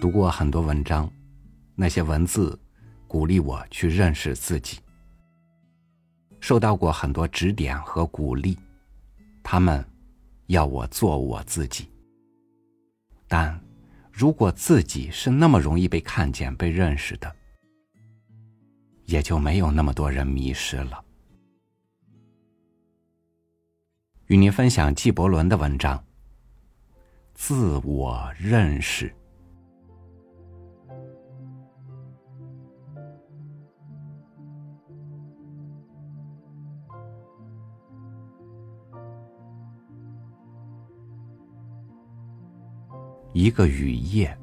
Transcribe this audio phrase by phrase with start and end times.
[0.00, 1.10] 读过很多文章，
[1.74, 2.56] 那些文字
[3.08, 4.78] 鼓励我去认识自己。
[6.38, 8.56] 受到过很多指点和鼓励，
[9.42, 9.84] 他们
[10.46, 11.90] 要我做我自己。
[13.26, 13.60] 但
[14.12, 17.34] 如果自己是那么容易被看见、被认识的，
[19.04, 21.04] 也就没有那么多人迷失了。
[24.26, 25.98] 与您分享纪伯伦的文章
[27.34, 29.08] 《自我认识》。
[43.38, 44.36] 一个雨夜，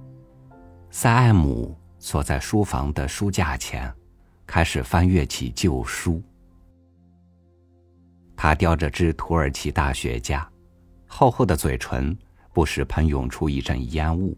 [0.89, 3.93] 塞艾姆坐在书房的书架前，
[4.47, 6.23] 开始翻阅起旧书。
[8.37, 10.47] 他叼着支土耳其大雪茄，
[11.07, 12.17] 厚厚的嘴唇
[12.53, 14.33] 不时喷涌出一阵烟雾。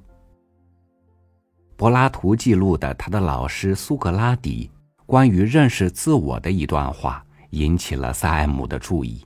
[1.75, 4.71] 柏拉图记录的他的老师苏格拉底
[5.05, 9.23] 关于认识自我的一段话，引起了塞艾姆的注意。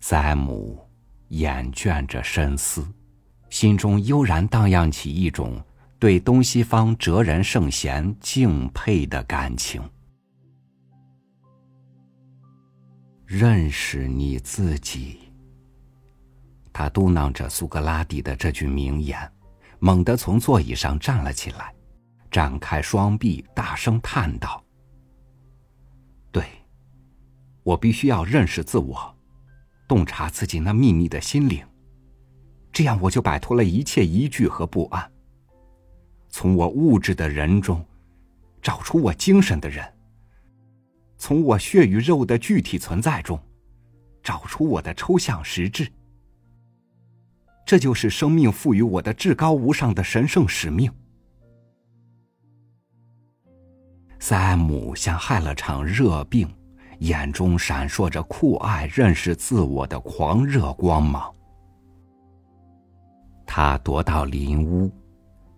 [0.00, 0.80] 塞艾姆
[1.28, 2.82] 眼倦着深思。
[3.52, 5.62] 心中悠然荡漾起一种
[5.98, 9.82] 对东西方哲人圣贤敬佩的感情。
[13.26, 15.18] 认识你自己。
[16.72, 19.30] 他嘟囔着苏格拉底的这句名言，
[19.80, 21.74] 猛地从座椅上站了起来，
[22.30, 24.64] 展开双臂，大声叹道
[26.32, 26.42] ：“对，
[27.62, 29.14] 我必须要认识自我，
[29.86, 31.62] 洞察自己那秘密的心灵。”
[32.72, 35.12] 这样，我就摆脱了一切疑惧和不安。
[36.30, 37.84] 从我物质的人中，
[38.62, 39.84] 找出我精神的人；
[41.18, 43.38] 从我血与肉的具体存在中，
[44.22, 45.86] 找出我的抽象实质。
[47.66, 50.90] 这就是生命赋予我的至高无上的神圣使命。
[54.18, 56.48] 塞姆像害了场热病，
[57.00, 61.34] 眼中闪烁着酷爱认识自我的狂热光芒。
[63.54, 64.90] 他踱到林屋，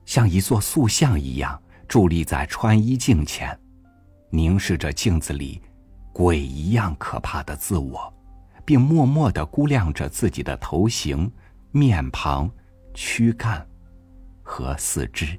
[0.05, 3.57] 像一座塑像一样伫立在穿衣镜前，
[4.31, 5.63] 凝视着镜子里
[6.13, 8.13] 鬼一样可怕的自我，
[8.65, 11.31] 并默默的估量着自己的头型、
[11.71, 12.51] 面庞、
[12.95, 13.65] 躯干
[14.43, 15.39] 和四肢。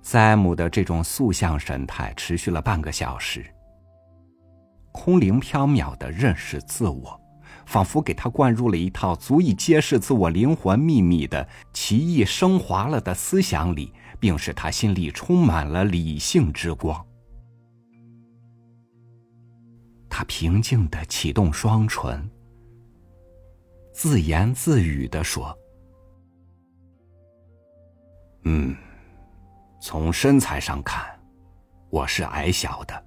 [0.00, 3.44] 塞姆的这种塑像神态持续了半个小时，
[4.92, 7.20] 空灵飘渺的认识自我。
[7.66, 17.04] 仿佛给他灌入了一套足以揭示自我灵魂秘密的奇异升华了的思想里，并使他心里充满了理性之光。
[20.08, 22.28] 他平静的启动双唇，
[23.92, 25.56] 自言自语的说
[28.44, 28.76] ：“嗯，
[29.80, 31.04] 从身材上看，
[31.88, 33.04] 我是矮小的，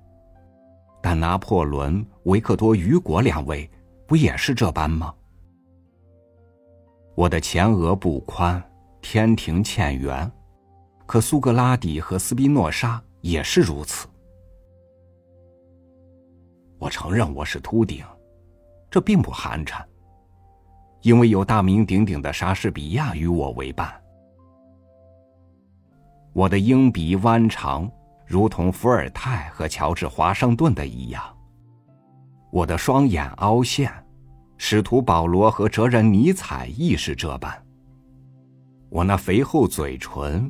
[1.04, 3.70] 但拿破仑、维克多·雨果两位。”
[4.08, 5.14] 不也是这般吗？
[7.16, 8.62] 我的前额不宽，
[9.02, 10.30] 天庭欠圆，
[11.06, 14.08] 可苏格拉底和斯宾诺莎也是如此。
[16.78, 18.06] 我承认我是秃顶，
[18.92, 19.84] 这并不寒碜，
[21.02, 23.92] 因为有大名鼎鼎的莎士比亚与我为伴。
[26.34, 27.90] 我的鹰鼻弯长，
[28.26, 31.35] 如同伏尔泰和乔治华盛顿的一样。
[32.56, 33.92] 我的双眼凹陷，
[34.56, 37.54] 使徒保罗和哲人尼采亦是这般。
[38.88, 40.50] 我那肥厚嘴唇，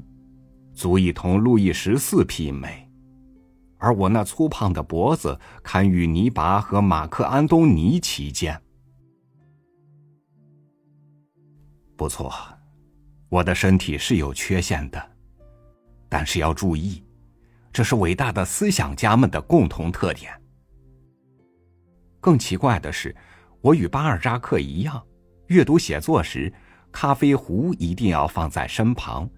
[0.75, 2.87] 足以同路易十四媲美，
[3.79, 8.61] 而我那粗胖的脖子，堪与尼拔和马克安东尼齐肩。
[11.97, 12.31] 不错，
[13.29, 15.03] 我的身体是有缺陷的，
[16.07, 17.03] 但是要注意，
[17.73, 20.31] 这是伟大的思想家们的共同特点。
[22.25, 23.15] 更奇怪的是，
[23.61, 24.99] 我与巴尔扎克一样，
[25.45, 26.51] 阅读写作时，
[26.91, 29.29] 咖啡壶一定要放在身旁。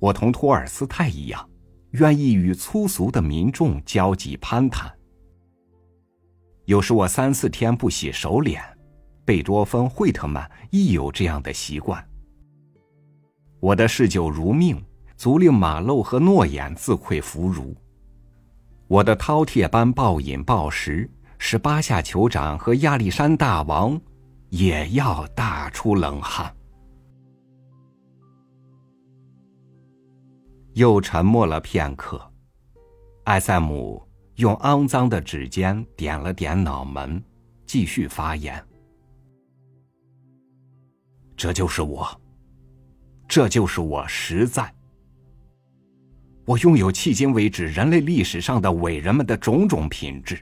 [0.00, 1.48] 我同托尔斯泰一样，
[1.92, 4.92] 愿意与粗俗的民众交际攀谈。
[6.64, 8.60] 有时我三四天不洗手脸，
[9.24, 12.04] 贝多芬、惠特曼亦有这样的习惯。
[13.60, 14.84] 我的嗜酒如命，
[15.16, 17.72] 足令马漏和诺言自愧弗如。
[18.88, 21.08] 我的饕餮般暴饮暴食。
[21.44, 24.00] 使巴夏酋长和亚历山大王
[24.50, 26.54] 也要大出冷汗。
[30.74, 32.22] 又沉默了片刻，
[33.24, 34.00] 艾塞姆
[34.36, 37.20] 用肮脏的指尖点了点脑门，
[37.66, 38.64] 继续发言
[41.36, 42.08] ：“这就是我，
[43.26, 44.72] 这就是我实在。
[46.46, 50.40] 我拥有迄今为止人类历史上的伟人们的种种品质。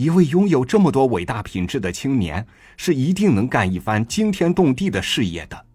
[0.00, 2.46] 一位拥有这么多伟大品质的青年，
[2.78, 5.66] 是一定能干一番惊天动地的事业的。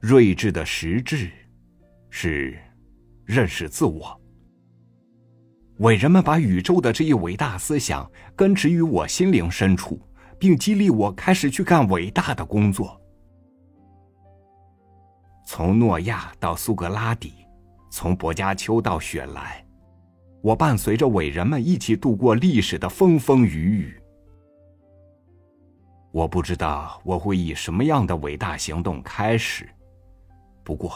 [0.00, 1.30] 睿智的实质，
[2.08, 2.58] 是
[3.26, 4.18] 认识自我。
[5.80, 10.00] 伟人们把宇宙的这一伟大思想根植于我心灵深处，
[10.38, 12.98] 并激励我开始去干伟大的工作。
[15.46, 17.34] 从诺亚到苏格拉底，
[17.90, 19.62] 从薄伽丘到雪莱。
[20.46, 24.00] 我伴随着伟人们一起度过历史的风风雨雨。
[26.12, 29.68] 我不知道我会以什么样的伟大行动开始，
[30.62, 30.92] 不过，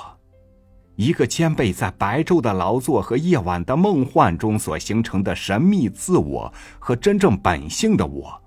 [0.94, 8.40] 一个兼备在白昼的劳作和夜晚的梦幻中所形成的神秘自我和真正本性的我，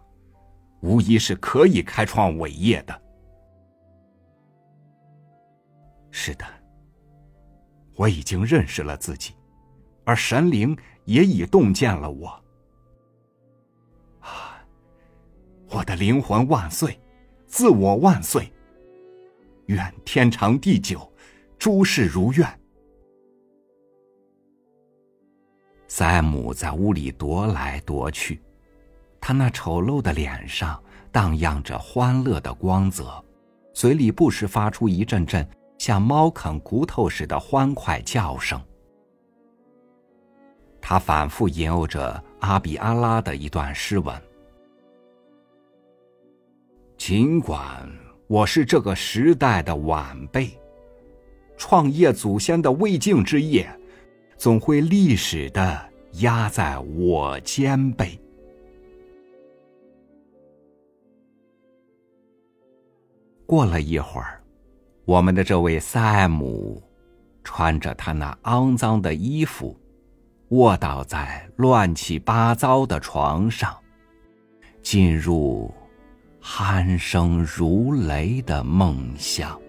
[0.79, 3.01] 无疑是可以开创伟业的。
[6.11, 6.45] 是的，
[7.97, 9.33] 我已经认识了自己，
[10.05, 10.77] 而神灵。
[11.05, 12.29] 也已洞见了我，
[14.21, 14.55] 啊！
[15.67, 16.97] 我的灵魂万岁，
[17.45, 18.49] 自我万岁，
[19.65, 21.11] 愿天长地久，
[21.59, 22.47] 诸事如愿。
[25.89, 28.41] 塞姆在屋里踱来踱去，
[29.19, 33.21] 他那丑陋的脸上荡漾着欢乐的光泽，
[33.73, 35.45] 嘴里不时发出一阵阵
[35.77, 38.57] 像猫啃骨头似的欢快叫声。
[40.85, 44.13] 他反复吟诵着阿比阿拉的一段诗文。
[46.97, 47.89] 尽管
[48.27, 50.49] 我是这个时代的晚辈，
[51.55, 53.65] 创业祖先的未竟之业，
[54.37, 58.19] 总会历史的压在我肩背。
[63.45, 64.43] 过了一会儿，
[65.05, 66.83] 我们的这位塞姆，
[67.41, 69.79] 穿着他那肮脏的衣服。
[70.53, 73.75] 卧倒在乱七八糟的床上，
[74.83, 75.73] 进入
[76.43, 79.59] 鼾声如雷的梦乡。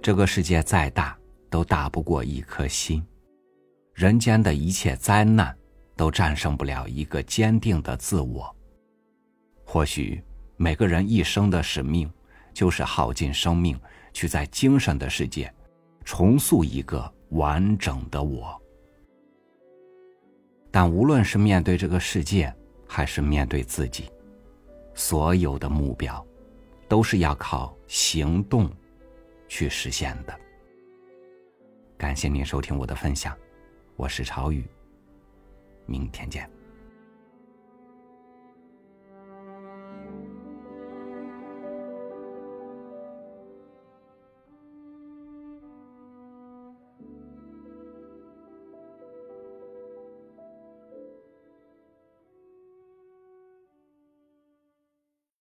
[0.00, 1.18] 这个世界再大，
[1.50, 3.04] 都大不过一颗心。
[3.98, 5.52] 人间的一切灾难，
[5.96, 8.54] 都战胜不了一个坚定的自我。
[9.64, 10.22] 或许
[10.56, 12.08] 每个人一生的使命，
[12.54, 13.76] 就是耗尽生命，
[14.12, 15.52] 去在精神的世界，
[16.04, 18.56] 重塑一个完整的我。
[20.70, 22.54] 但无论是面对这个世界，
[22.86, 24.08] 还是面对自己，
[24.94, 26.24] 所有的目标，
[26.86, 28.70] 都是要靠行动
[29.48, 30.32] 去实现的。
[31.96, 33.36] 感谢您收听我的分享。
[33.98, 34.64] 我是朝雨，
[35.84, 36.48] 明天见。